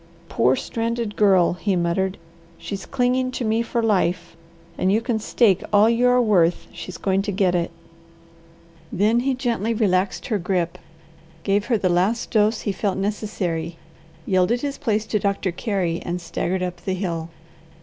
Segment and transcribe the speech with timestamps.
[0.29, 2.17] "Poor stranded Girl," he muttered.
[2.57, 4.35] "She's clinging to me for life,
[4.75, 7.69] and you can stake all you are worth she's going to get it!"
[8.91, 10.79] Then he gently relaxed her grip,
[11.43, 13.77] gave her the last dose he felt necessary,
[14.25, 17.29] yielded his place to Doctor Carey and staggered up the hill.